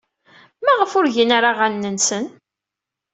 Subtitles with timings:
[0.63, 2.25] Maɣef ur gin ara aɣanen-nsen?